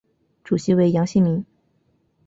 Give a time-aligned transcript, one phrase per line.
[0.43, 1.45] 主席为杨新民。